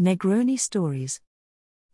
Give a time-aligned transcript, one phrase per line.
[0.00, 1.20] Negroni stories.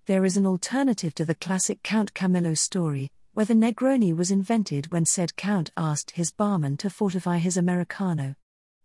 [0.07, 4.91] There is an alternative to the classic Count Camillo story, where the Negroni was invented
[4.91, 8.37] when said Count asked his barman to fortify his Americano.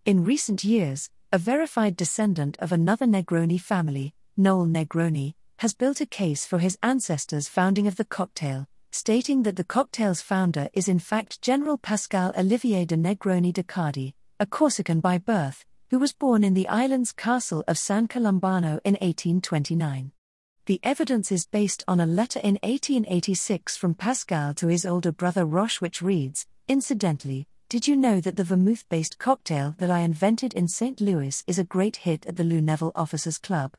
[0.06, 6.06] In recent years, a verified descendant of another Negroni family, Noel Negroni, has built a
[6.06, 11.00] case for his ancestors' founding of the cocktail, stating that the cocktail's founder is in
[11.00, 15.64] fact General Pascal Olivier de Negroni de Cardi, a Corsican by birth,
[15.96, 20.12] who was born in the island's castle of San Colombano in 1829.
[20.66, 25.46] The evidence is based on a letter in 1886 from Pascal to his older brother
[25.46, 30.54] Roche, which reads Incidentally, did you know that the vermouth based cocktail that I invented
[30.54, 31.00] in St.
[31.00, 33.78] Louis is a great hit at the Lunéville Officers Club?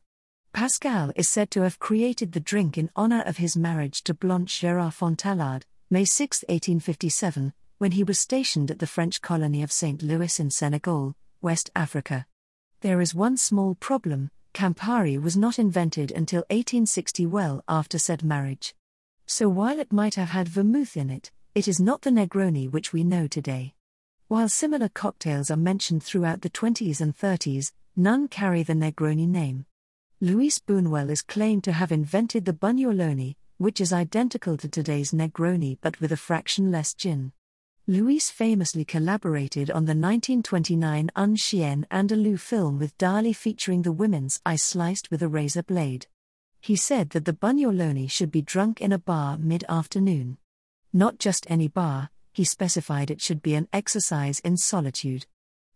[0.55, 4.59] Pascal is said to have created the drink in honor of his marriage to Blanche
[4.62, 10.02] Gérard Fontalade, May 6, 1857, when he was stationed at the French colony of St.
[10.02, 11.15] Louis in Senegal,
[11.47, 12.27] West Africa.
[12.81, 18.75] There is one small problem Campari was not invented until 1860, well after said marriage.
[19.27, 22.93] So while it might have had vermouth in it, it is not the Negroni which
[22.93, 23.75] we know today.
[24.27, 29.66] While similar cocktails are mentioned throughout the 20s and 30s, none carry the Negroni name.
[30.21, 35.79] Luis Buñuel is claimed to have invented the Buñueloni, which is identical to today's Negroni
[35.81, 37.31] but with a fraction less gin.
[37.88, 44.40] Luis famously collaborated on the 1929 Un Chien Andalou film with Dali featuring the women's
[44.45, 46.09] eye sliced with a razor blade.
[46.60, 50.37] He said that the Buñueloni should be drunk in a bar mid afternoon.
[50.92, 55.26] Not just any bar, he specified it should be an exercise in solitude.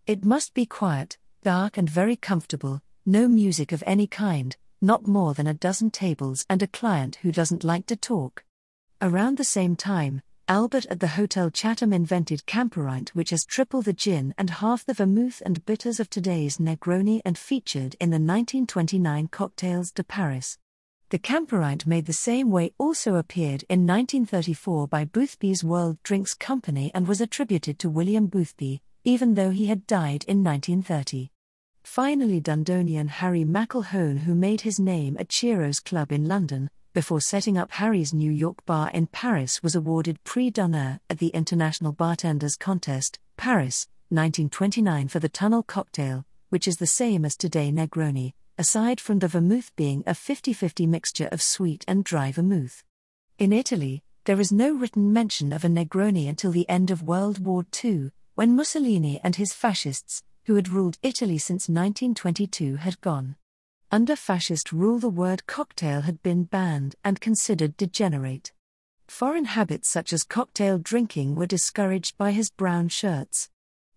[0.04, 5.32] It must be quiet, dark, and very comfortable, no music of any kind, not more
[5.32, 8.42] than a dozen tables and a client who doesn't like to talk.
[9.00, 13.92] Around the same time, Albert at the Hotel Chatham invented Camperite, which has triple the
[13.92, 19.28] gin and half the vermouth and bitters of today's Negroni and featured in the 1929
[19.28, 20.58] Cocktails de Paris.
[21.10, 26.90] The Camperite made the same way also appeared in 1934 by Boothby's World Drinks Company
[26.94, 31.30] and was attributed to William Boothby, even though he had died in 1930.
[31.84, 37.56] Finally, Dundonian Harry McElhone, who made his name at Ciro's Club in London, before setting
[37.56, 42.56] up Harry's New York bar in Paris, was awarded Prix d'honneur at the International Bartenders
[42.56, 49.00] Contest, Paris, 1929 for the Tunnel cocktail, which is the same as today Negroni, aside
[49.00, 52.82] from the vermouth being a 50 50 mixture of sweet and dry vermouth.
[53.38, 57.44] In Italy, there is no written mention of a Negroni until the end of World
[57.44, 63.36] War II, when Mussolini and his fascists, who had ruled Italy since 1922, had gone.
[63.92, 68.52] Under fascist rule, the word cocktail had been banned and considered degenerate.
[69.08, 73.50] Foreign habits such as cocktail drinking were discouraged by his brown shirts.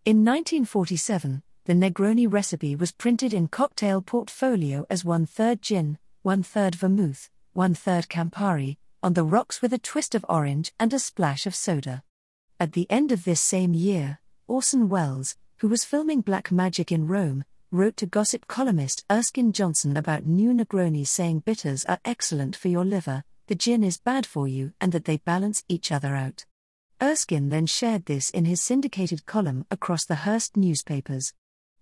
[0.03, 6.41] In 1947, the Negroni recipe was printed in cocktail portfolio as one third gin, one
[6.41, 10.97] third vermouth, one third Campari, on the rocks with a twist of orange and a
[10.97, 12.01] splash of soda.
[12.59, 17.05] At the end of this same year, Orson Welles, who was filming Black Magic in
[17.05, 22.67] Rome, wrote to gossip columnist Erskine Johnson about new Negronis saying bitters are excellent for
[22.67, 26.45] your liver, the gin is bad for you, and that they balance each other out.
[27.01, 31.33] Erskine then shared this in his syndicated column across the Hearst newspapers.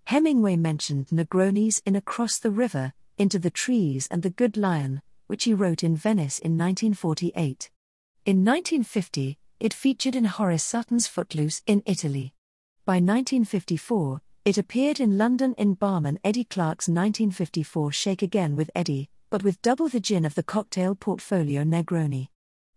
[0.04, 5.44] Hemingway mentioned Negronis in Across the River, Into the Trees and the Good Lion, which
[5.44, 7.70] he wrote in Venice in 1948.
[8.24, 12.32] In 1950, it featured in Horace Sutton's Footloose in Italy.
[12.86, 19.08] By 1954, it appeared in London in barman Eddie Clarke's 1954 Shake Again with Eddie,
[19.30, 22.26] but with double the gin of the cocktail portfolio Negroni.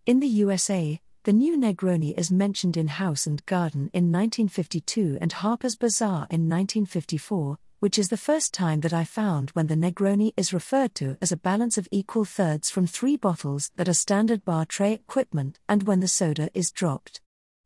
[0.05, 5.31] In the USA, the new Negroni is mentioned in House and Garden in 1952 and
[5.31, 10.33] Harper's Bazaar in 1954, which is the first time that I found when the Negroni
[10.37, 14.45] is referred to as a balance of equal thirds from three bottles that are standard
[14.45, 17.21] bar tray equipment and when the soda is dropped.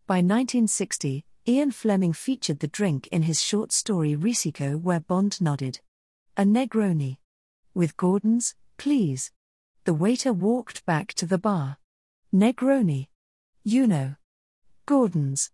[0.08, 5.80] By 1960, Ian Fleming featured the drink in his short story Risico, where Bond nodded.
[6.38, 7.18] A Negroni.
[7.74, 9.32] With Gordon's, please.
[9.84, 11.80] The waiter walked back to the bar.
[12.32, 13.08] Negroni.
[13.64, 14.16] You know.
[14.86, 15.50] Gordon's.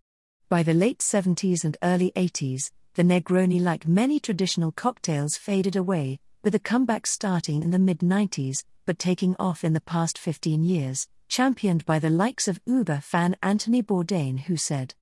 [0.50, 6.20] By the late 70s and early 80s, the Negroni, like many traditional cocktails, faded away,
[6.44, 10.62] with a comeback starting in the mid 90s, but taking off in the past 15
[10.62, 14.94] years, championed by the likes of Uber fan Anthony Bourdain, who said,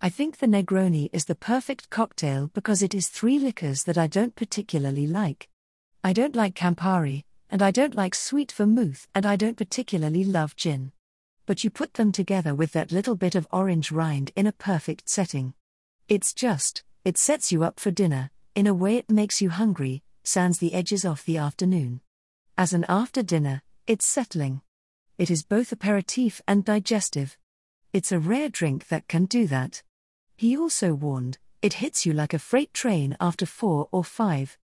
[0.00, 4.06] I think the Negroni is the perfect cocktail because it is three liquors that I
[4.06, 5.48] don't particularly like.
[6.04, 10.54] I don't like Campari, and I don't like sweet vermouth, and I don't particularly love
[10.56, 10.92] gin
[11.48, 15.08] but you put them together with that little bit of orange rind in a perfect
[15.08, 15.54] setting.
[16.06, 20.02] It's just, it sets you up for dinner, in a way it makes you hungry,
[20.24, 22.02] sands the edges off the afternoon.
[22.58, 24.60] As an after dinner, it's settling.
[25.16, 27.38] It is both aperitif and digestive.
[27.94, 29.82] It's a rare drink that can do that.
[30.38, 34.56] He also warned, it hits you like a freight train after four or five.